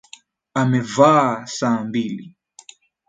Amevaa 0.59 1.29
saa 1.55 1.83
mbili 1.83 2.27